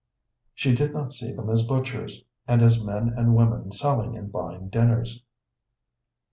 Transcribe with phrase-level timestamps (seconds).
[0.55, 4.69] She did not see them as butchers, and as men and women selling and buying
[4.69, 5.21] dinners.